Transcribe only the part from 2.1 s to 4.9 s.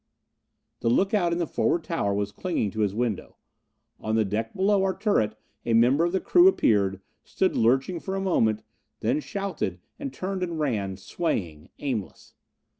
was clinging to his window. On the deck below